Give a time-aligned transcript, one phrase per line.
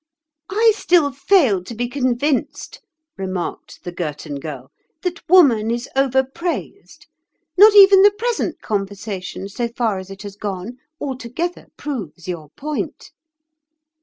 [0.49, 2.81] "I still fail to be convinced,"
[3.19, 4.71] remarked the Girton Girl,
[5.03, 7.05] "that woman is over praised.
[7.55, 13.11] Not even the present conversation, so far as it has gone, altogether proves your point."